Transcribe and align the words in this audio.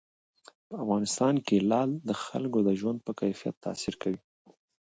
په 0.67 0.73
افغانستان 0.83 1.35
کې 1.45 1.65
لعل 1.69 1.91
د 2.09 2.11
خلکو 2.23 2.59
د 2.67 2.69
ژوند 2.79 2.99
په 3.05 3.11
کیفیت 3.21 3.55
تاثیر 3.65 3.95
کوي. 4.01 4.19